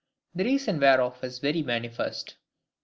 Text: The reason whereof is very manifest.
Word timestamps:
The 0.33 0.45
reason 0.45 0.79
whereof 0.79 1.23
is 1.23 1.37
very 1.37 1.61
manifest. 1.61 2.35